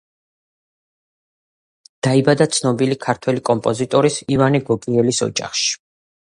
[2.07, 5.71] დაიბადა ცნობილი ქართველი კომპოზიტორის, ივანე გოკიელის ოჯახში.